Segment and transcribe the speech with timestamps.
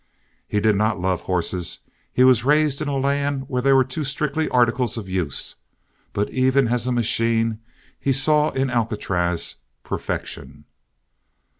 [0.47, 4.03] He did not love horses; he was raised in a land where they were too
[4.03, 5.57] strictly articles of use.
[6.11, 7.59] But even as a machine
[7.99, 10.65] he saw in Alcatraz perfection.